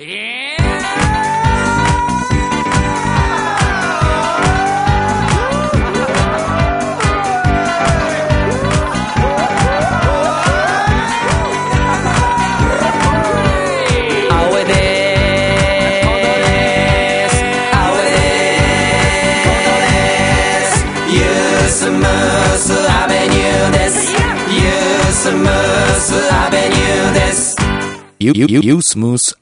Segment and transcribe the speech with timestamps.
[0.00, 0.16] 青江で
[17.28, 17.44] す。
[17.70, 18.24] 青江で
[20.64, 20.80] す。
[21.10, 22.08] ユースムー
[22.56, 24.14] スアベニューです。
[24.14, 25.50] ユースムー
[25.96, 27.54] スアベニューです。
[28.18, 29.39] ユユユユースムース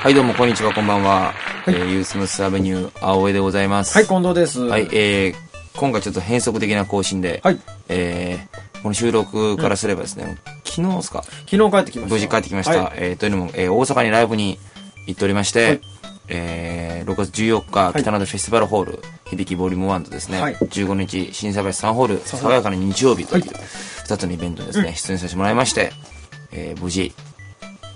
[0.00, 1.34] はい、どうも、こんにちは、こんばんは。
[1.66, 3.96] えーユースムースアベニュー、青江でございます。
[3.96, 4.60] はい、近藤です。
[4.60, 5.34] はい、えー、
[5.76, 7.58] 今回ちょっと変則的な更新で、はい。
[7.88, 12.14] えー、この収録からすればですね、昨日ですか、昨日帰ってきました。
[12.14, 12.80] 無事帰ってきました。
[12.80, 12.92] はい。
[12.94, 14.60] えー、というのも、えー、大阪にライブに
[15.08, 15.80] 行っておりまして、はい。
[16.28, 20.54] えー、6月14日、北野フェスティバルホール、響きボリューム1とですね、はい。
[20.54, 23.60] 15日、新サバサンホール、爽やかな日曜日というはい。
[24.06, 25.90] 2つのイベントにですね、出演させてもらいまして、
[26.52, 27.12] えー、無事、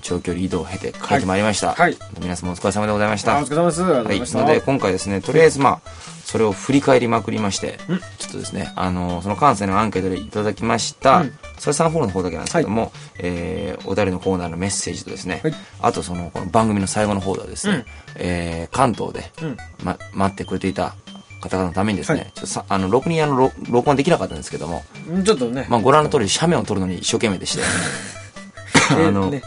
[0.02, 1.72] 長距離移動を経て帰ってまいりました。
[1.72, 1.96] はい。
[2.20, 3.38] 皆様お疲れ様でございました。
[3.38, 3.82] あお疲れ様です。
[3.82, 4.46] はい。
[4.46, 5.90] ので、今回ですね、とりあえずまあ、
[6.24, 7.78] それを振り返りまくりまして、
[8.18, 11.32] ちょっとですね、あのその関西のアンケートでいただきました、うん。
[11.58, 15.54] それ3ホールの方だけなんですけども、えーお便りのコーナーのメッセージとですね、はい。
[15.80, 17.84] あとその、この番組の最後の方ではですね、うん。
[18.16, 19.56] えー関東で、うん。
[19.84, 20.94] ま、待ってくれていた
[21.40, 22.32] 方々のためにですね、はい。
[22.34, 25.24] ちょっとさ、あの、6人あの、ろ録音できなかったんですけども、うん。
[25.24, 25.66] ちょっとね。
[25.68, 27.62] まあ、ご覧の通り、写メを撮るのに一生懸命でして、
[28.92, 29.42] えーあの、ね、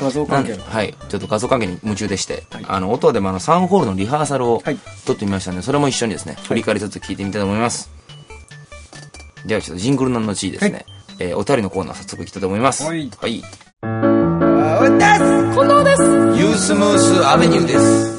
[0.00, 0.64] 画像関係の。
[0.64, 0.94] はい。
[1.08, 7.90] ちょっと画像関係に夢中でして、はいあの、音でもあの、3ホールのリハーサルをはい撮ってみましたので、それも一緒にですね、振り返りつつ聞いてみたいと思います。
[9.46, 10.84] では、ちょっとジングルの後ですね、はい
[11.20, 12.84] えーお便りのコーナー早速いきたいと思います。
[12.84, 13.42] はいはい。
[13.80, 18.18] 近藤ですユースムースアベニューです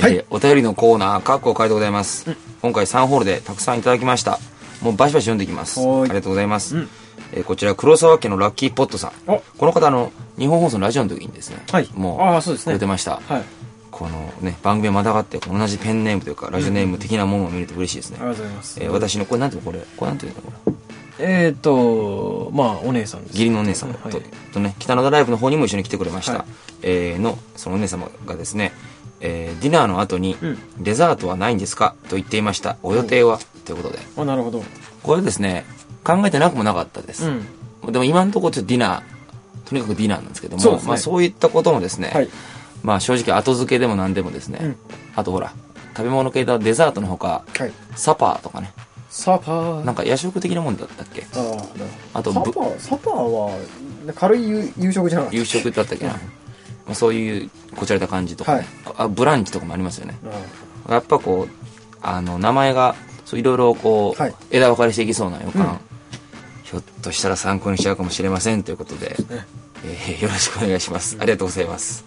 [0.00, 2.36] はいえーお便りのコーナー、カッコ会でございます。
[2.62, 4.38] 今回3ホールでたくさんいただきました。
[4.82, 5.78] もうバシバシ読んでいきます。
[5.80, 6.76] あはいりがとうございます。
[6.76, 6.88] うん
[7.32, 9.30] えーこちら、黒沢家のラッキーポットさん。
[9.30, 13.20] おこの方、あの、日本放送のラジオの時にですね、はいもう、あーそうですねくれてました。
[13.26, 13.42] はい。
[13.90, 18.18] このね、番組をまたがって、同じペンネームというか、ラジオネーム的なものを見ると嬉しいですね。
[18.20, 18.80] ありがとうございます。
[18.80, 20.74] えー私の、これなんていうのこれ、これなんていうのこれ？
[21.22, 23.32] えーっと、まあ、お姉さんです。
[23.32, 26.32] 義理のお姉様と,、はいとね、北野田ライブの方にも一緒に来てくれました。
[26.32, 26.44] はい
[26.82, 28.72] えーの、そのお姉様がですね、
[29.20, 31.94] えーディナーの後に、うんデザートはないんですか？
[32.08, 32.76] と言っていました。
[32.82, 33.98] お予定は、ということで。
[34.16, 34.64] あ、なるほど。
[35.02, 35.66] これですね、
[36.04, 37.26] 考えてなくもなかったです。
[37.26, 37.92] うん。
[37.92, 40.82] でも今のところちょっとディナー、とにかくディナーなんですけども、そうね。
[40.86, 42.28] まあそういったこともですね、はい。
[42.82, 44.76] まあ正直後付けでも何でもですね、うん。
[45.16, 45.52] あとほら、
[45.96, 47.72] 食べ物系のデザートのほか、はい。
[47.96, 48.72] サパーとかね、
[49.08, 49.84] サパー。
[49.84, 51.26] なんか夜食的なもんだったっけ？
[51.34, 51.56] あ
[52.14, 53.58] あとサパー、サパーは、
[54.14, 56.18] 軽い夕夕食じゃなかった夕食だったっけな、ま
[56.92, 60.18] あ、そういうこちられた感じとか、ねあブランチとかもありますよね。
[60.88, 62.94] あやっぱこうあの名前が
[63.24, 64.34] そういろいろこう、はい。
[64.50, 65.89] 枝分かれしていきそうな予感、うん
[66.70, 69.46] ひょっとしたら参考にしちゃうかもしれませんということで、ね
[69.84, 72.04] えーよろしくお願いします、ありがとうございます、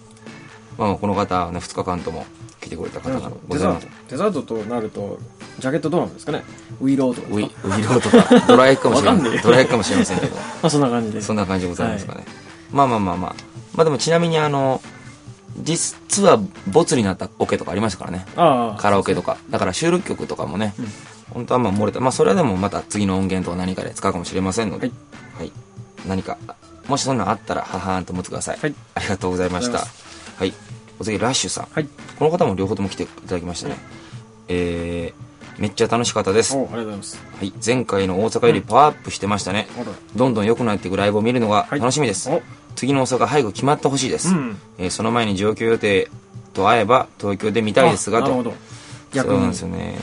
[0.78, 2.24] まあ、この方はね2日間とも
[2.60, 4.40] 来てくれた方なるほございますどデザート。
[4.40, 5.18] デザートとなると、
[5.58, 6.42] ジャケットどうなんですかね？
[6.80, 7.76] ウイローとかウですか？
[7.76, 8.08] イウイローと
[8.40, 11.20] かドラ焼きかもしれまわかんねえせんドラ焼きかもしれませんけど まあ、そんな感じで。
[11.20, 12.24] そんな感じでございますかね。
[12.72, 13.34] まあまあまあまあ。
[13.74, 14.80] まあでもちなみにあの、
[15.62, 18.26] 実はボツになったオケとかありましたからね。
[18.34, 19.36] カラオケとか。
[19.50, 20.74] だから収録曲とかもね、
[21.34, 22.00] 本当はまあ漏れた。
[22.00, 24.90] まあそれはでもまた次の音源とか何かで使うかもしれませんので、
[25.36, 25.52] はい。
[26.06, 26.38] 何か、
[26.88, 28.58] もしそんなんあったら、ははーんと思ってください。
[28.58, 29.78] はいありがとうございました。
[29.78, 30.54] はい。
[30.98, 31.66] お次、ラッシュさん。
[31.72, 31.88] はい。
[32.18, 33.76] この方も両方とも来ていただきましたね。
[34.48, 36.56] えー、めっちゃ楽しかったです。
[36.56, 37.18] おありがとうございます。
[37.38, 37.52] はい。
[37.64, 39.66] 前回の大阪よりパワーアップしてましたね。
[39.76, 42.30] あらどんどん良くなっていくライブを見るのがはい楽しみです。
[42.30, 42.42] お
[42.76, 46.10] 次の大阪早く決まってほしいです、うんえーその前に上京予定
[46.52, 48.54] と会えば東京で見たいですがとあなるほど。
[49.12, 49.96] 逆そうなんにですよね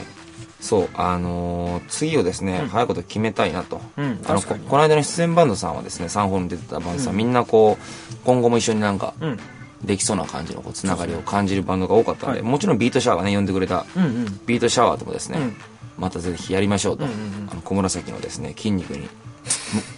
[0.62, 9.40] そうあのー次をですね、早いこと決めたいなと、うんあのここの間の出演バンドさんはですね3本に出てたバンドさん、みんなこう今後も一緒になんかうん。
[9.84, 12.48] できそうな感じのこうつながりを感じるバンドが多かったので、はい。
[12.48, 14.40] もちろんビートシャワーがね呼んでくれたうんうん。
[14.46, 15.56] ビートシャワーともですね、うん。
[15.98, 17.50] またぜひやりましょうと、うんうんうん。
[17.52, 19.10] あの小紫のですね筋肉に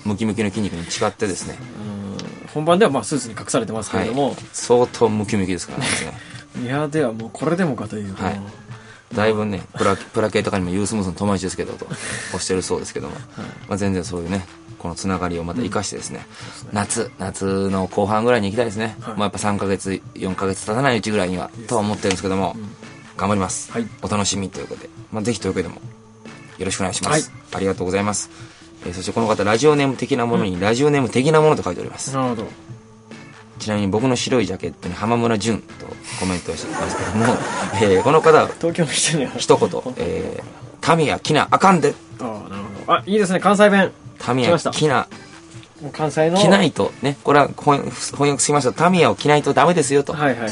[0.06, 1.58] むムキムキの筋肉に誓ってですね。
[2.54, 5.86] 本番ではまあスーツに隠されてますけれども、はい、相当ムキムキですからね。
[6.64, 8.40] い、やではもうこれでもかという、はい
[9.16, 11.88] だいぶねプラプラ系とかにもユースムースの友達ですけどと
[12.34, 13.16] おっしゃるそうですけども、
[13.68, 14.46] まあ、全然そういうね
[14.84, 16.26] このつながりをまた生かしてですね、
[16.74, 19.14] 夏夏の後半ぐらいに行きたいですね、はい。
[19.14, 22.58] もうやっぱ3ヶ月4ヶ月経たないうちぐらいにはとは思ってるんですけども、
[23.16, 23.88] 頑張ります、はい。
[24.02, 25.76] お楽しみということで、まあ、ぜひ東京でも
[26.58, 27.42] よろしくお願いします、はい。
[27.54, 28.30] ありがとうございます、
[28.86, 32.48] えーそしてこの方ラジオネーム的なものに、ラジオネーム的なものと書いております、なるほど
[33.64, 35.86] ちなみに僕の白いジャケットに浜村淳と
[36.20, 37.26] コメントをしてますけども、
[37.82, 39.32] えーこの方は東京の人には。
[39.38, 40.44] 一言、えー、
[40.82, 42.94] タミヤ、キナ、あかんで、ああなるほど。
[42.94, 43.40] あいいですね。
[43.40, 43.92] 関西弁。
[44.20, 44.72] タミヤ、来ました。
[44.72, 45.08] キナ、
[45.82, 46.38] もう関西の。
[46.38, 48.74] 着ないと、ね、これは翻翻訳しました。
[48.74, 50.12] タミヤを着ないとダメですよと。
[50.12, 50.52] はいはいはい。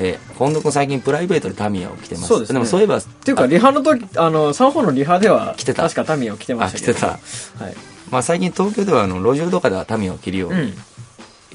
[0.00, 2.28] えー近藤君最近プライベートでタミヤを着てます。
[2.28, 2.58] そうですね。
[2.58, 5.82] もそういえば、っていうかリハの時あの3本のリハでは着てた。
[5.82, 6.92] 確かタミヤを着てましたけど。
[6.92, 7.64] あ着てた。
[7.64, 7.76] はい。
[8.10, 10.74] まあ最近東京ではあの路上とかではタミヤを着るように、うん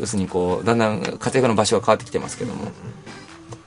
[0.02, 2.72] 要するにこう、だんだん活躍の場所が変わってきてますけども、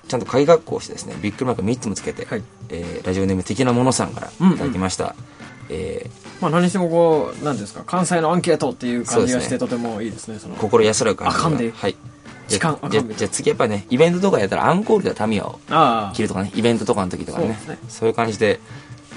[0.09, 2.43] ちゃんと鍵学校をしてですね、ビッグマーク3つもつけて、はい。
[2.69, 5.15] えーラジオネーム的なものさんからいただきました。
[5.71, 6.11] え
[6.41, 10.57] まあ何してもこうなんですか関西のアンケートっていう感じがしてとてもいいですねその。
[10.57, 11.41] ー心安らぐ感じが。
[11.41, 11.71] あかんで。
[11.71, 11.97] はい。
[12.49, 12.99] じ時間ゃあかんで。
[13.01, 16.15] じゃじゃあ次やっぱね、イベントとかやったらアンコールではタミヤをああ。
[16.15, 17.79] 着るとかね、イベントとかの時とかね、ね。
[17.89, 18.61] そういう感じで、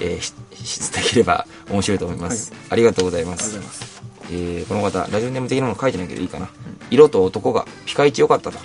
[0.00, 0.32] えーし
[0.64, 2.52] しできれば面白いと思います。
[2.70, 3.44] ありがとうございます。
[3.44, 3.88] ありがとうござい。
[3.88, 4.02] ます。
[4.30, 6.48] えーこの方、ラジオネーム的なもの書いてないけどいいかな。
[6.90, 8.58] 色と男がピカイチ良かったと。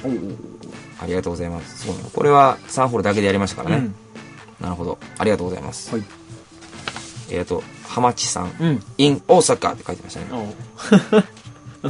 [1.01, 1.85] ありがとうございます。
[1.85, 1.95] そう。
[2.13, 3.77] これは3ホールだけでやりましたからね。
[3.77, 3.95] うん。
[4.61, 4.97] なるほど。
[5.17, 5.93] ありがとうございます。
[5.93, 6.03] はい。
[7.29, 8.83] えーあと、浜地さん、うん。
[8.97, 11.25] In 大阪って書いてましたね。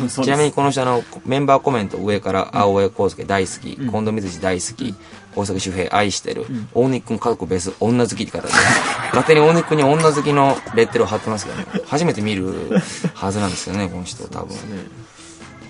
[0.09, 3.89] ちなみにこの人あのメンバーコメント上から青江康介大好き、ん。
[3.91, 4.95] 近藤水地大好き、
[5.35, 6.67] 大阪周平愛してる、ん。
[6.73, 8.53] 大根くん家族ベース女好きって方で、
[9.13, 12.81] 勝手に大根くんに女好きのレッテルを貼ってますけどね、初めて見る
[13.13, 14.49] はずなんですよね、この人多分。
[14.49, 14.57] ね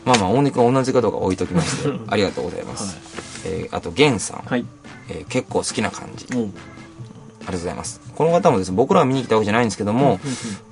[0.06, 2.98] まあまあ、大根くん同じかどうか置いときまして、 ありがとうございます。
[3.46, 4.66] えーあと、源さん、はい
[5.10, 6.26] えー結構好きな感じ。
[6.32, 6.40] あり
[7.48, 8.00] がとうございます。
[8.16, 10.20] この方もですね、僕らは見に来たわけじゃないんですけども、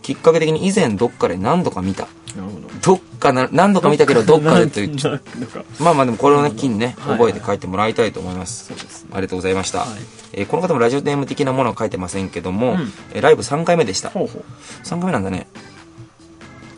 [0.01, 2.07] きっかけ的に以前どっかで何度か見た。
[2.35, 8.67] なるほどどっかな、何度か見たけど、どっかでという、ななんかまあまあでもこれをね、機にね、はい覚えて帰ってもらいたいと思います。
[8.67, 9.79] そうですねありがとうございました。
[9.79, 9.89] はい
[10.33, 14.09] えーこの方もラジオネーム的なものは書いてませんけども、うんえーライブ3回目でした。
[14.11, 14.43] ほうほう
[14.85, 15.47] 3回目なんだね。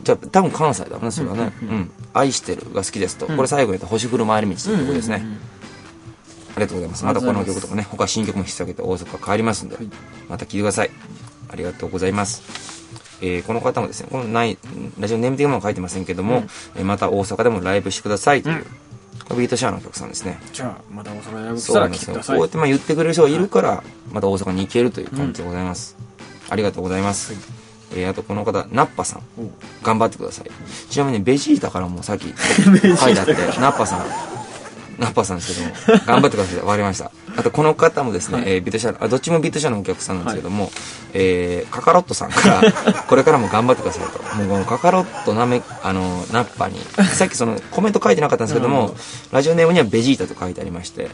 [0.03, 1.53] じゃあ、多分関西だね、それはね。
[1.61, 3.31] うん、愛してるが好きですと。
[3.31, 5.17] んこれ最後に言った星降る回り道という曲ですね。
[5.17, 5.39] うんうんうん
[6.55, 7.03] ありがとうございます。
[7.03, 9.89] あまたこの曲とかね、他新曲も引っ提げて大阪帰りますんで、はい
[10.29, 10.91] また聴いてください。
[11.49, 12.43] ありがとうございます。
[13.21, 14.57] えーこの方もですね、このない、
[14.99, 16.43] ラジオネーム的なものは書いてませんけども、
[16.75, 18.65] えーまた大阪でもライブしてくださいという、うん
[19.35, 20.37] ビートシャワーのお客さんですね。
[20.51, 25.95] じゃあまた大阪ライブ来そうたらてくださいうやってまあ言ってくれる人がいるから、また大阪に行けるという感じでございます。
[26.49, 27.62] ありがとうございます。
[27.95, 29.21] えーあとこの方、ナッパさん。
[29.83, 30.49] 頑張ってください。
[30.89, 32.25] ちなみにベジータからもさっき
[32.97, 34.05] 書いてあって、ナッパさん、
[35.03, 35.53] ナッパさんです
[35.85, 36.59] けども、頑張ってください。
[36.61, 37.11] わかりました。
[37.35, 40.71] あとこの方もですね、はいえービートシャあ、どっちもビートシャのお客さんなんですけども、
[41.13, 44.35] えーカカロットさんから、これからも頑張ってくださいと。
[44.37, 46.79] もうこのカカロットなめ、あの、ナッパに、
[47.15, 48.95] さっきそのコメント書いてなかったんですけども
[49.31, 51.09] ラジオネームにはベジータと書いてありまして、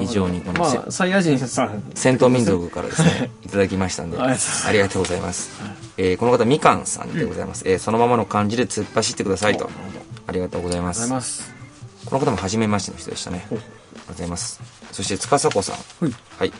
[0.00, 4.36] 非常にこの、せまあサイヤ人さん戦闘民族からですね、いただきましたんで、あ
[4.72, 5.50] りがとうございます。
[5.98, 7.62] えーこの方、みかんさんでございます。
[7.66, 9.68] えーそのままの感じで突っ走ってくださいと。
[10.28, 11.55] ありがとうございます。
[12.06, 13.46] この方も初めましての人でしたね。
[13.50, 14.60] ありがとうございます。
[14.92, 15.50] そして、つかさん。
[15.50, 15.60] は
[16.08, 16.52] いはい。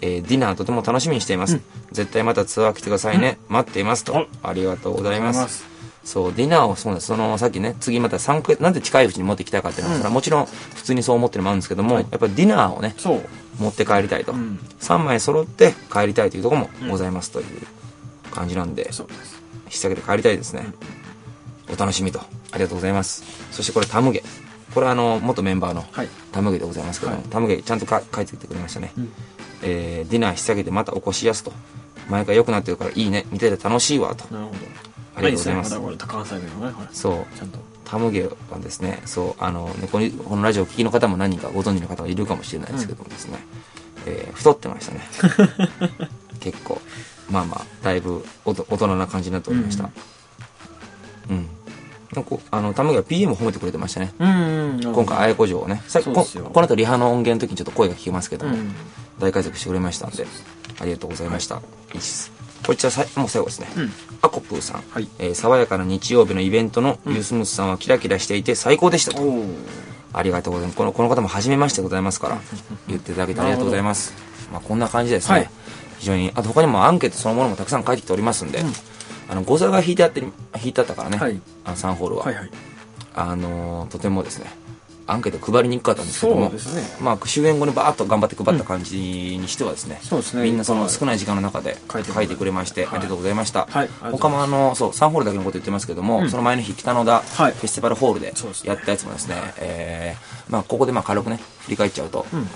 [0.00, 1.60] えーディナーとても楽しみにしています。
[1.92, 3.38] 絶対またツアー来てくださいね。
[3.48, 4.26] 待っていますと。
[4.42, 5.72] ありがとうございますす。
[6.04, 7.06] そう、ディナーをそうなんです。
[7.06, 13.22] その、さっきね、次また3回、なんで近いうちに持ってきたかっていうのは、それはもちろん普通にそう思ってるのもあるんですけども、やっぱりディナーをね、そう
[13.58, 17.46] 持って帰りたいと、ん3枚揃って帰りたいというところもございますという
[18.32, 20.66] 感じなんで、そうです引っ提げて帰りたいですね、
[21.72, 24.22] お楽しみとありがとうございますそしてこれタムゲ
[24.74, 26.08] これはあの元メンバーのはい。
[26.32, 27.28] タムゲでございますけども、はい。
[27.28, 29.08] タムゲちゃんとか書いてきてくれましたね、ん。
[29.62, 31.52] えーディナー引っ提げてまた起こしやすと。
[32.08, 33.26] 毎回良くなってるからいいね。
[33.30, 34.24] 見てて楽しいわと。
[34.34, 34.58] なるほど。
[35.14, 35.70] ありがとうございます。
[36.06, 36.74] 関西弁のね。
[36.92, 37.36] そう。
[37.36, 37.58] ちゃんと。
[37.84, 43.38] タムゲはですね、そう、あの、ね、このこのラジオを聴きの方も何人かご存知の方がいるかもしれないですけどもですね、
[44.06, 45.00] えー太ってましたね。
[46.40, 46.80] 結構、
[47.30, 49.90] まあまあ、だいぶおと大人な感じになっておりました。
[51.28, 51.36] うん。
[51.36, 51.46] なん
[52.50, 54.12] あの、タムゲは PM を褒めてくれてましたね。
[54.18, 58.46] うんうん今回、あやこ城をね、さっきこの後リハの音源の時にちょっと声が聞けますけど
[59.18, 60.26] 大活躍してくれましたんで、
[60.80, 61.56] ありがとうございました。
[61.56, 61.58] い
[61.90, 62.32] いです。
[62.66, 63.68] こちらさい、もう最後ですね。
[63.76, 63.92] うん
[64.24, 69.22] アコプーさん、はいえー爽やかな日曜日のイベントのユースムースさんはキラキラしていて最高でしたと。
[69.22, 69.44] おお
[70.12, 70.76] ありがとうございます。
[70.76, 72.38] このこの方も初めましてでございますから、
[72.88, 74.12] 言っていただけてありがとうございます。
[74.52, 75.34] まあ、こんな感じですね。
[75.34, 75.50] はい
[75.98, 78.64] 非常に、あと他にもアンケートそのものもたくさん書いてきておりますんで、
[79.32, 80.30] あの、誤差が引いてあって、引
[80.66, 81.40] いてあったからね、はい。
[81.64, 82.24] あの3ホールは。
[82.26, 82.50] はいはい。
[83.14, 84.46] あのーとてもですね、
[85.06, 86.82] アンケート配りにくかったんですけども、そうですね。
[87.00, 88.98] まあ、終演後にバーッと頑張って配った感じ
[89.38, 90.42] にしてはですね、そうですね。
[90.44, 92.96] みんなそのはい少ない時間の中で書いてくれまして、はい。
[92.96, 93.66] ありがとうございました。
[93.70, 96.30] はい他もあの、そう、3ホールだけのこと言ってますけども、うん。
[96.30, 97.52] その前の日、北野田フはい。
[97.52, 98.34] ェスティバルホールで
[98.64, 102.48] やったやつもですね、えーまあ、ここでまあ軽くね、振り返っちゃうと、ん。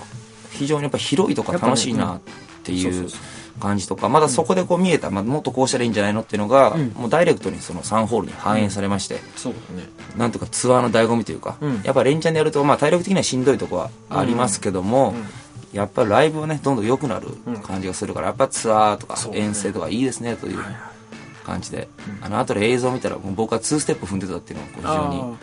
[0.51, 2.19] 非常にやっぱ広いとか楽しいなっ
[2.63, 3.09] ていう
[3.59, 6.89] 感じとか、まだそこでこう見えた、まあ、もっとこうしたらいいんじゃないのっていうのが、ん。
[6.95, 9.89] もうダイレクトにその3ホールに反映されまして、そうだね。
[10.15, 11.81] なんとかツアーの醍醐味というか、うん。
[11.83, 15.15] やっぱ連チャンでやると、まあ、体力的にはしんどいとこはありますけども、
[15.73, 17.27] やっぱりライブはねどんどん良くなる
[17.63, 20.59] 感じがするから、やっぱツアーとか遠征とかいいですねという
[21.45, 21.87] 感じで、
[22.21, 25.37] あの後で映像を見たらもう僕は2ステップ踏んでたっていうのが非常に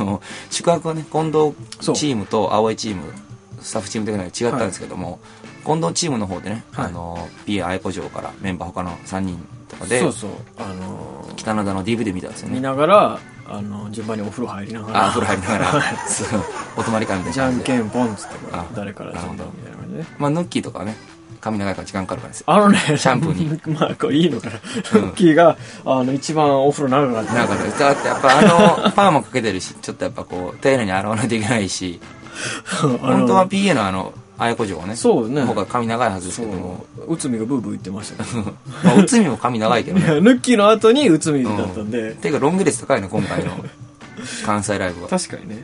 [0.00, 1.54] あの宿泊はね近藤
[1.94, 3.12] チームと青江チーム
[3.60, 5.20] スタッフチーム的には違ったんですけども、
[5.64, 6.86] 近藤チームの方でね、はい。
[6.86, 9.38] あの PA 愛子城からメンバー他の3人
[9.68, 10.30] とかでそうそう。
[10.58, 15.06] あのー北灘の DVD 見たんですよ見ねながらあの順番にお風呂入りながら。
[15.06, 16.06] あ風呂入りながら。
[16.06, 16.40] そう。
[16.76, 20.00] お泊まり会みたいじゃんけんポンっつってあ誰から順番みたいな感じで。
[20.00, 20.96] ねまあヌッキーとかはね
[21.40, 22.44] 髪長いから時間かかるからですよ。
[22.48, 23.60] あのね、シャンプーに。
[23.74, 24.52] まあ、これいいのかな。
[24.52, 27.46] ルッキーが、あの、一番お風呂長かった。
[27.46, 31.98] かねだってやっぱあのパーマかけてるしちょっとやっぱこう丁寧に洗わないといけないし。
[33.00, 35.44] 本当は PA のあの綾子城はねそうね。
[35.44, 36.86] 僕は髪長いはずですそけども。
[37.06, 37.12] う。
[37.12, 38.42] 内海がブーブー言ってましたけど。
[38.82, 40.06] まあ内海も髪長いけどいね。
[40.06, 43.52] や、ヌッキーの後に内海だったんで、ていうかロング率高いの今回の。
[44.44, 45.08] 関西ライブは。
[45.08, 45.56] 確かにね。
[45.56, 45.62] うん。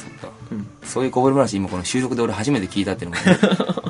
[0.00, 0.66] そっか、うん。
[0.84, 3.38] そういうこぼれ話今この収録で俺初めて聞いたっていうのも、ね、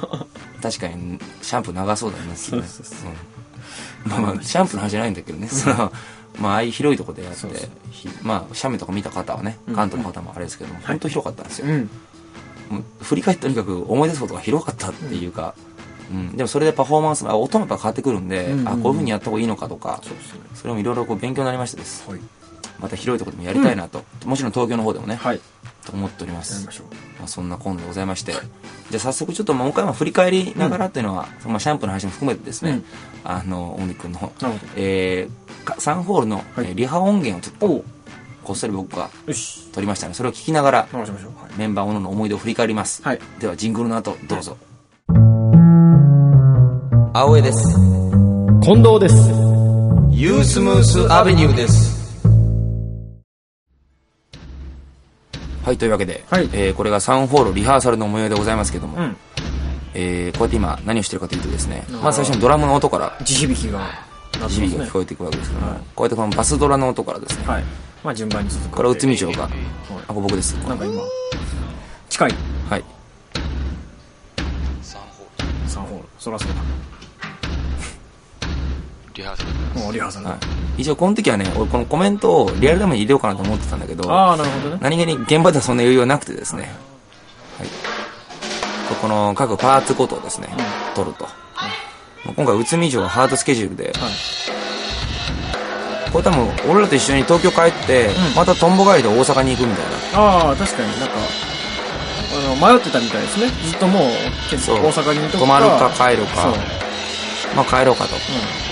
[0.63, 2.25] 確かにシャンプー長そうだね。
[2.37, 2.95] そうそうそ
[4.05, 4.11] うん。
[4.11, 5.49] まあまあシャンプーの話じゃないんだけどね。
[5.49, 5.93] その
[6.39, 7.69] まあああいう広いとこでやって。
[8.23, 9.75] まあ写メとか見た方はねうん。
[9.75, 11.91] 関東の方もあれですけども、本当広かったんですよ、うん。
[13.01, 15.55] 振り返ってとにかく思い出すことが広かったっていうか、
[16.11, 16.37] うん。
[16.37, 18.69] でもそれでパフォーマンスあ音もやっぱ変わってくるんで、うんうんうん。
[18.69, 20.17] あこういうふうにやった方がいいのかとかそね。
[20.55, 22.09] それもいろいろこう勉強になりましてです。
[22.09, 22.21] はい。
[22.79, 25.41] また広いところでもやりたいなと、もちろん東京の方でもね、はい。
[25.85, 26.65] と思っております。
[27.19, 28.43] まあ、そんな今度でございまして、じゃ
[28.97, 32.85] あ早速ちょっともう一回も振り返りながらっていうのは、まあ、シャンプーの話も含めてですね、うん。
[33.25, 34.33] あの大根君の、
[34.77, 36.43] えーか3ホールの、
[36.75, 37.85] リハ音源をちょっと
[38.49, 39.11] こっそり僕が。
[39.75, 40.89] 撮りましたのでそれを聞きながら。
[41.59, 43.21] メンバーおのの思い出を振り返ります、はい。
[43.39, 44.57] ではジングルの後どうぞ、
[47.13, 47.75] 青江です
[48.63, 49.15] 近藤です。
[50.11, 52.25] ユースムースアベニューです
[55.63, 59.17] はいというわけで、はいえーこれが3ホールリハーサルの模様でございますけども、うん。
[59.93, 63.87] えーこうやって今何をしてるかというとですねまず最初にドラムの音から地響きが
[64.49, 64.61] 地。
[64.63, 67.65] 響きが聞こえていくわけですけども、はいこうやってこのバスドラの音からですね、はい。
[68.09, 68.77] まあ順番に続く。
[68.77, 69.51] これは内海城が、
[70.09, 71.03] あ僕ですなんか今、
[72.09, 72.35] 近い。
[72.71, 72.85] はい
[74.83, 76.09] 3ホール。
[76.19, 76.55] そらそうだ。
[79.13, 80.31] リハーサルもうリハーサルだ。
[80.31, 80.37] は
[80.79, 84.79] い、一応この時はね俺このコメントをリアルタイムに入れようかなと思ってたんだけどああ、なるほどね。
[84.81, 86.63] 何気に現場ではそんな余裕はなくてですね、
[87.59, 87.69] はい、
[89.03, 90.49] この各パーツごとをですね、
[90.95, 91.29] 撮ると、
[92.25, 94.58] 今回内海城はハードスケジュールで、はい。
[96.13, 101.15] これ多分俺らと一緒に東京帰って、うんまたトンボ帰りで大阪に行くみたいなああ、確かになんか、
[102.33, 103.49] あの、迷ってたみたいですね。
[103.69, 104.03] ずっともう、
[104.51, 106.55] 結構大阪にいると泊まるか帰るか。
[107.57, 108.19] まあ帰ろうかと、う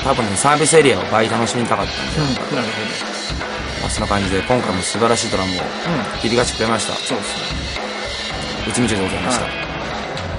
[0.05, 2.25] 多分ねサービスエリアを倍楽しみたかったんで、ん。
[2.25, 2.57] うん。
[2.57, 2.69] なる
[3.81, 6.15] まあ、そんな感じで今回も素晴らしいドラムをほど。
[6.15, 6.21] うん。
[6.21, 7.43] 切り出してくれましたそうですね。
[8.69, 9.67] 内海城でございました、はい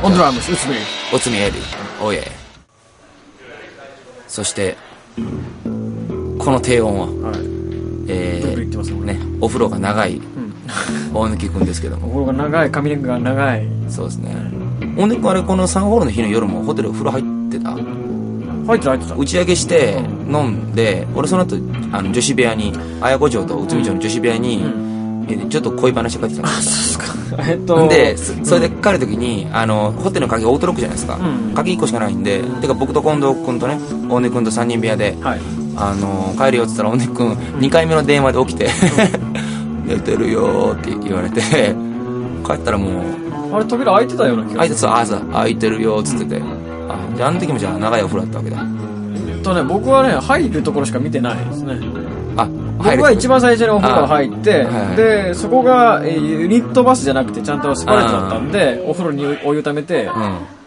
[0.04, 0.77] オンドラムス、内海。
[1.12, 1.58] おつみエリ
[2.00, 2.32] おいえ
[4.27, 4.77] そして
[6.48, 7.39] この低音ははい。
[8.08, 10.54] えー、俺ねお風呂が長いうん。
[11.13, 13.68] 大貫くんですけども心が長い、髪の毛が長い。
[13.89, 14.34] そうですね
[14.96, 17.72] 大貫くんあれこのサンホールの日の夜もホテル風呂入ってた？
[17.72, 19.16] 入ってた入ってた。
[19.16, 19.98] 打ち上げして
[20.30, 21.58] 飲んで俺その後
[21.92, 24.63] あの女子部屋に綾子城と内海城の女子部屋に、
[25.27, 27.04] えちょっと恋話で帰ってたんですよ
[27.46, 27.89] えっと。
[27.89, 31.20] で、そそれで帰るときに、あの、ホテルの鍵オートロックじゃないですか。
[31.22, 33.77] うん鍵1個しかないんで、てか僕と近藤君とね、
[34.10, 35.67] 大根君と3人部屋で、はい。
[35.79, 38.69] あの、帰るよって言ったら大根君、2回目の電話で起きて、
[39.86, 41.41] 寝てるよーって言われて、
[42.43, 46.41] 帰ったらもう、あれ、扉開いてたような気があいつは朝開いてるよーっつってて、
[46.89, 48.57] あ、じゃああの時もじゃあ長いお風呂だったわけだ。
[49.27, 51.79] えっとね、僕はね、入るところしか見てないですね。
[52.36, 60.10] あ、僕は一番最初にお風呂入ってあはい、で、そこが、えーユニットバスじゃなくて、ちゃんとスパレットだったんで、お風呂にお湯ためて、う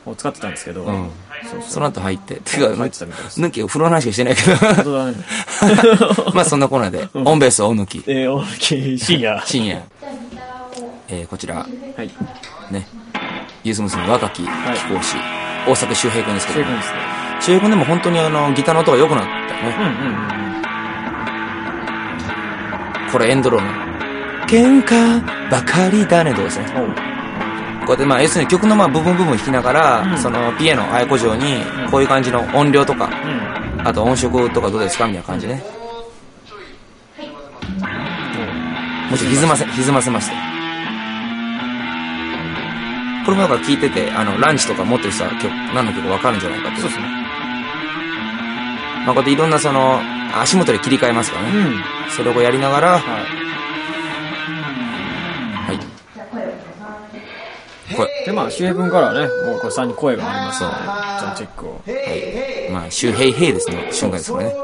[0.08, 0.12] ん。
[0.12, 1.08] を使ってたんですけど、うん。
[1.48, 3.40] そうその後入って、てか、入ってたみたいです。
[3.40, 5.14] 抜きお風呂の話しかしてないけ本ど、当だね。
[6.34, 9.42] まあそんなコーナーで、オンベース大抜き、えー、大きい深夜。
[9.46, 9.82] 深夜、
[11.08, 11.66] えー、こちら、は
[12.02, 12.10] い。
[12.70, 12.86] ね、
[13.64, 15.16] ユース娘の若き貴公子、
[15.66, 16.66] 大阪周平君ですけどね。
[17.40, 19.76] 周平君でも本当にあの、ギターの音が良くなったよね。
[19.78, 20.14] うんうんうん
[23.04, 23.12] うん。
[23.12, 23.72] これエンドロールの。
[24.46, 27.09] 喧嘩ばかりだねどうですね。
[27.90, 31.56] こうやってまあ、要するに曲のまあ部分部分弾きながら、うんその、ピエの綾子城に、
[31.90, 33.08] こういう感じの音量とか、う
[33.82, 33.88] ん。
[33.88, 35.08] あと音色とかどうですか？
[35.08, 35.62] みたいな感じでね。
[39.10, 40.36] もうちょっと歪ませ、歪ませまして。
[43.26, 46.76] これもなんか聞いてて、あの、ランチとか持ってる人は曲、何の曲かわかるんじゃないかと。
[46.76, 47.06] そうですね。
[49.04, 50.00] まあ、こうやっていろんなその、
[50.40, 51.58] 足元で切り替えますからね。
[51.58, 51.82] うん。
[52.10, 53.00] それをやりながら、はい。
[55.66, 55.80] はい。
[57.96, 61.70] これ、で、まあ、周平君からはね、もうこれ3人声がありますので、ちょっとチェックを。
[61.70, 62.72] はい。
[62.72, 64.54] まあ、周平平ですね、瞬間ですからね。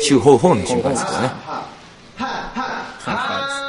[0.00, 1.28] 週方法の瞬間ですけどね。
[1.28, 3.60] ファンファーです。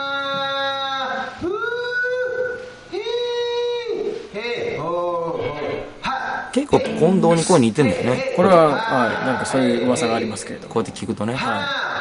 [6.53, 8.33] 結構近藤に声似てんだよね。
[8.35, 10.67] これは、はい、なんかそういう噂がありますけれど。
[10.67, 11.33] こうやって聞くとね。
[11.33, 11.91] は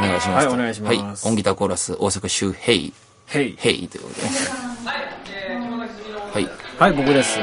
[0.00, 0.46] お願いします。
[0.46, 1.32] はいお願いしますはい。
[1.32, 2.52] 音ギターコーラス、大阪州
[3.30, 3.48] ヘイ、い。
[3.48, 3.56] へい。
[3.58, 4.28] ヘイということでね。
[6.32, 6.48] はい。
[6.78, 7.38] はい、僕です。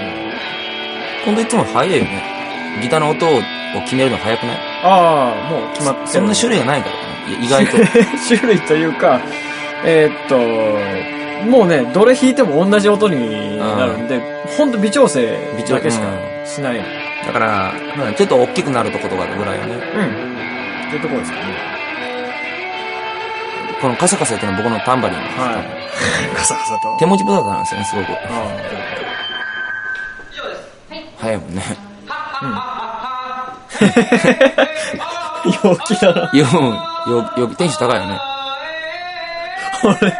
[1.23, 2.21] 近藤いつも早いよね。
[2.81, 3.39] ギターの音を
[3.83, 4.57] 決めるの早くない？
[4.83, 6.07] ああ、もう決まってる。
[6.07, 7.41] そんな種類がないからね。
[7.41, 7.77] い意外と。
[8.27, 9.19] 種類というか、
[9.85, 14.19] えーっと、もうね、どれ弾いても同じ音になるんで、
[14.57, 16.81] ほんと微調整微調だけしかうんしない。
[17.25, 17.73] だから、
[18.07, 19.73] うんちょっと大きくなるとことがあるぐらいよね。
[19.73, 20.87] うん。
[20.87, 21.76] っていうところですかね。
[23.81, 25.37] このカサカサやってるのは僕のタンバリンです。
[25.37, 25.51] は
[26.33, 26.35] い。
[26.35, 26.97] カサカサと。
[26.99, 28.11] 手持ち無駄なんですよね、すごく。
[28.11, 28.17] あ
[31.17, 31.61] 早いもんね。
[32.07, 33.53] あ。
[35.63, 36.29] 陽気だな。
[36.33, 36.45] よ、
[37.07, 38.19] よ、よ、テンション高いよね。
[39.83, 40.13] あれ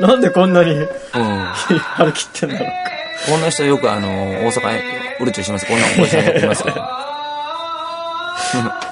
[0.00, 0.88] なんでこんなにうん。
[1.16, 2.68] 張り切ってんだろう
[3.30, 5.66] こんな人よくあの、大阪へ、うるちょします。
[5.66, 6.76] こんなおじさんやってますけど。
[6.76, 7.04] か。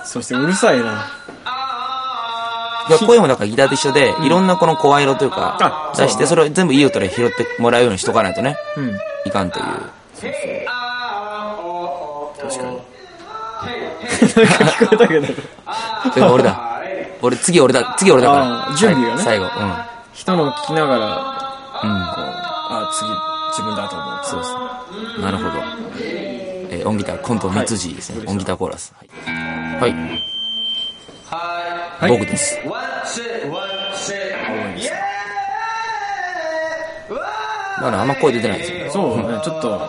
[0.04, 1.06] そしてうるさいな。
[2.88, 8.98] いや声もだからギターと一緒で、いろんなこの声色というあか、そう出して、それを全部いい音で拾ってもらうようにしとかないとね、うん。
[9.24, 9.64] いかんという。
[12.40, 12.76] 確かに。
[12.76, 15.26] なんか聞こえたけど。
[16.12, 16.82] それが俺だ。
[17.22, 18.76] 俺、次俺だ、次俺だから。
[18.76, 19.46] 準備がね最後、
[20.12, 21.06] 人の聞きながら、
[21.84, 21.90] うん。
[21.90, 21.98] うん。
[22.02, 23.08] あ、次、
[23.50, 24.20] 自分だと思う。
[24.24, 24.46] そうで
[25.16, 25.20] す。
[25.20, 25.50] なるほど。
[26.00, 28.18] えー音ギター、コント、三辻ですね。
[28.20, 28.92] はい音ギターコーラス。
[28.98, 29.80] はい。
[29.80, 29.94] はい。
[32.02, 32.18] はい。
[32.18, 32.58] 僕です。
[37.76, 38.78] だからあんま声出てないですよ。
[38.78, 38.90] ね。
[38.90, 39.80] そうね、ちょっと、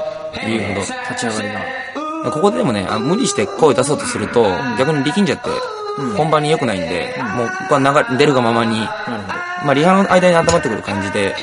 [0.45, 0.79] 言うほど。
[0.81, 2.31] 立ち上がりが。
[2.31, 4.43] ここででもね、あ無理して声出そうとすると、
[4.77, 5.49] 逆に力んじゃって、
[6.15, 11.35] 本番に良くないんで、もうここは流れ出るがままに、なるほまあリハの間に温まってくる感じで、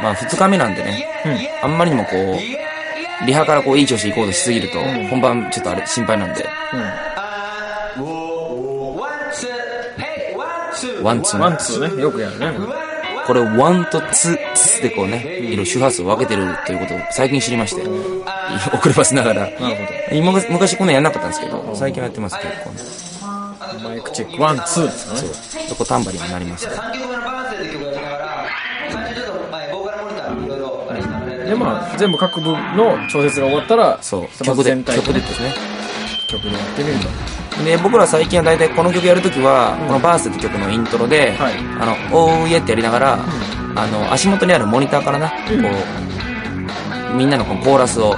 [0.00, 1.08] まあ2日目なんでね、
[1.60, 6.46] あんまりにもこう、リハからこういい調子で行こうとしすぎると、本番ちょっとあれ心配なんで、
[11.02, 11.44] one two ど。
[11.44, 12.52] one two ね、よくやるね。
[13.26, 19.40] これ one と two、two でこうね、いろいろ周波数を分けてるということを最近知りまして、遅ればせながら。
[19.42, 19.76] なる
[20.10, 23.10] ほ今昔こんなんやんなかったんですけど、最近はやってます結構ね。
[23.82, 23.88] ど。
[23.88, 25.20] マイクチェック、 one、two ですかね。
[25.20, 25.68] そう。
[25.68, 26.82] そこタンバリンになりますから。
[26.90, 28.46] 3曲目のバランスでって曲やりながら、
[28.90, 29.40] 最初ちょっと、
[31.56, 34.22] まあ、全部各部の調節が終わったら、そう。
[34.22, 35.54] ま曲で、ず全体曲でですね。
[36.28, 37.39] 曲でやってみると。
[37.64, 41.54] で、僕ら最近は大体この曲やるときは、このバースって曲のイントロで、はい。
[41.80, 43.18] あの、 oh yeah ってやりながら、
[43.76, 45.34] あの、足元にあるモニターからな、こ
[47.12, 48.14] う、みんなのこのコーラスを、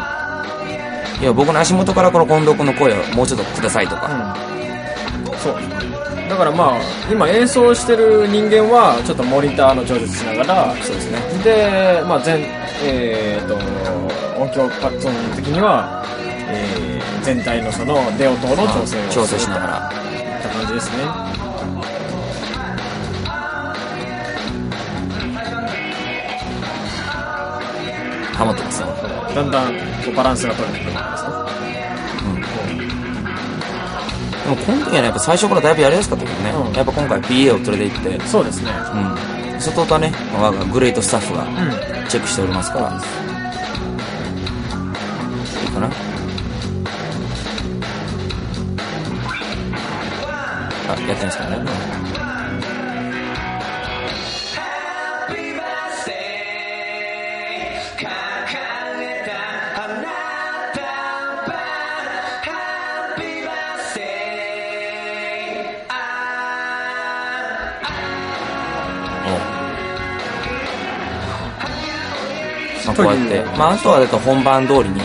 [1.21, 4.37] いや、僕の足元からこの近藤君の声をもうちょっとくださいとか、
[5.43, 5.55] そう。
[6.29, 11.19] だからまあ、今演奏してる人間は、ちょっとモニターの調節しながら、そうですね。
[11.45, 12.41] で、まあ、全、
[12.85, 13.55] えーと、
[14.41, 16.03] 音響パッドの時には、
[16.53, 19.93] えー、全体のその出音の調整を調整しながら。
[19.93, 21.05] いった感じですね。
[28.35, 28.89] ハモってますよ。
[29.35, 31.33] だんだんこうバランスが取れてくるんですね。
[34.43, 38.71] でもこの時はね、やっぱ最初からだいぶやりやすかったけどね、うんやっぱ今回 PA を連れて行って、そうですね。
[39.53, 39.61] うん。
[39.61, 42.09] 外とね、我がグレートスタッフがうん。
[42.09, 43.32] チェックしておりますから、いい
[51.13, 51.65] やってないですからね。
[72.85, 75.01] まあ、こうやってまあ、あとはだと本番通りに、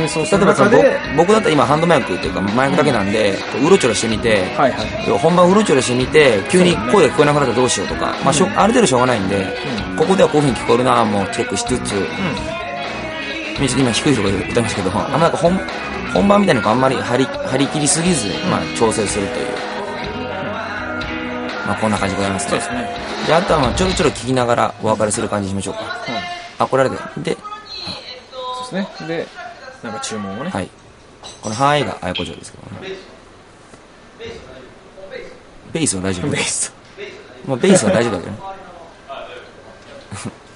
[0.00, 3.34] 演奏する例えばその中で、僕僕だったら今ハンドマイクっていうかマイクだけなんで、
[3.64, 5.18] うろちょろしてみて、はいはい。
[5.18, 9.46] 本番うろちょろしてみて、急に声が聞こえなくなったらどうしようとか、まあしょ、ある程度しょうがないんで、
[9.96, 11.94] ここではこういう風に聞こえるなもうチェックしつつ、
[13.60, 15.60] 今低いところで歌いましたけど、あんまなんか本
[16.12, 19.46] 本番みたいなのがあんまり張り張り切りすぎず、まあ調整するという。
[21.66, 22.50] まあこんな感じでございますね。
[22.50, 22.88] そうですね。
[23.26, 25.80] で、あとはまあちょろちょろ聞きながらお別れする感じにしましょうか。
[26.58, 26.96] あ、これあれで。
[26.96, 27.36] で、
[28.32, 29.06] そうですね。
[29.06, 29.26] で、
[29.82, 30.50] なんか注文をね。
[30.50, 30.68] はい。
[31.42, 32.96] このはいが綾子城ですけどね。
[35.72, 36.72] ベースは大丈夫ベース。
[37.46, 38.38] まあ、ベースは大丈夫だけどね。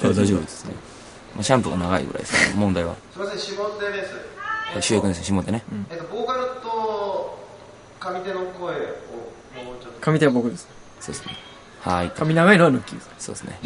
[0.02, 0.74] 大丈夫ですね。
[1.34, 2.94] まあ、シャンプーが長いぐらいですね、問題は。
[3.12, 4.34] すみません、指紋でベース。
[4.74, 7.38] これ主役ですよ下手ね、えっと、ボーカルと
[8.00, 8.82] 上手の声をも
[9.78, 10.68] うちょっと上手は僕です。
[10.98, 11.36] そうですね
[11.80, 13.10] はい髪長いのはヌッキーです。
[13.18, 13.58] そうですね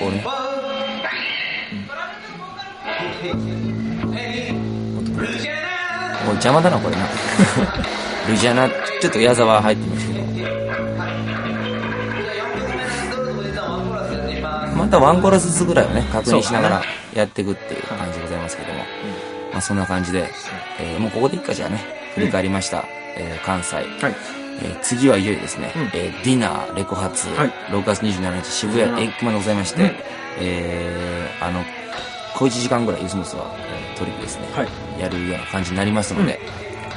[0.00, 0.24] こうね
[6.24, 7.02] もう邪魔だなこれな。
[8.28, 10.22] ルジアナちょっと矢沢入ってましたけど
[14.76, 16.82] またワンコーラスずつぐらいをね確認しながら
[17.14, 18.78] やっていくっていう感じでございますけども、
[19.52, 20.30] まあそんな感じで、
[20.80, 21.84] えーもうここでいっかじゃあね。
[22.14, 22.84] 振り返りました、
[23.16, 23.86] えー関西、はい。
[24.62, 25.82] えー次はいよいよですね、うん。
[25.92, 27.52] えーディナーレコ発、はい。
[27.70, 29.90] 6月27日渋谷駅までございまして、うん。
[30.40, 31.64] えーあの
[32.50, 34.68] 小1時間ぐらいユースモスは、えートリップですね、はい。
[35.00, 36.40] やるような感じになりますので、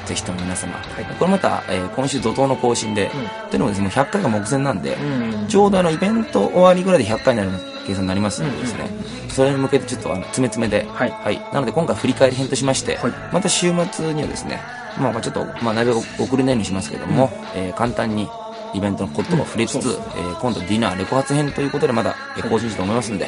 [0.06, 0.74] ぜひとも皆様、
[1.20, 3.12] これまた、えー今週怒涛の更新で、
[3.50, 5.48] というのもですねもう100回が目前なんで、うん。
[5.48, 7.52] ちょうどあのイベント終わりぐらいで100回になる
[7.86, 8.90] 計算になりますのでですね、
[9.30, 11.40] それに向けてちょっとあの詰め詰めで、はい。
[11.54, 13.12] なので今回振り返り編としまして、はい。
[13.32, 14.62] また週末にはですね、
[14.98, 18.28] まあまあちょっと、まあなるべく遅れないようにしますけども、えー簡単に
[18.76, 23.26] イベントのことを触れつつ、えー今度ディナーレコ発編ということでまだえー更新したと思いますので、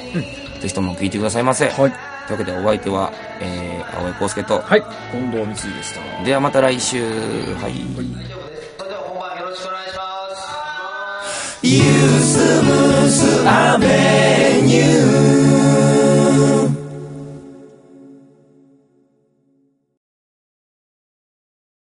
[0.61, 1.69] ぜひとも聞いてくださいませ。
[1.69, 1.75] はい。
[1.75, 1.91] という
[2.31, 4.81] わけでお相手は、えー、青江康介と、はい。
[5.11, 6.23] 近藤光でした。
[6.25, 7.09] ではまた来週、は
[7.69, 7.73] い。
[8.77, 10.01] それでは本番よろしくお願いしま
[11.25, 11.83] すユー
[12.19, 15.76] スムースアベニュー